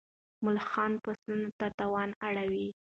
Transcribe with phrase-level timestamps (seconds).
[0.45, 2.77] ملخانو فصلونو ته تاوان اړولی و.